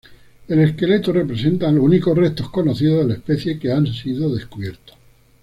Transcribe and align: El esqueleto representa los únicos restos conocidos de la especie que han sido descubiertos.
El 0.47 0.57
esqueleto 0.61 1.13
representa 1.13 1.71
los 1.71 1.83
únicos 1.83 2.17
restos 2.17 2.49
conocidos 2.49 3.01
de 3.03 3.07
la 3.13 3.13
especie 3.19 3.59
que 3.59 3.71
han 3.71 3.85
sido 3.85 4.33
descubiertos. 4.33 4.95